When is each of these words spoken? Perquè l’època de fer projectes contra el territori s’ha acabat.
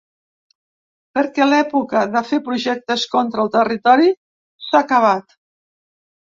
Perquè 1.17 1.47
l’època 1.49 2.01
de 2.15 2.23
fer 2.31 2.41
projectes 2.49 3.05
contra 3.13 3.47
el 3.47 3.53
territori 3.59 4.11
s’ha 4.71 4.85
acabat. 4.85 5.41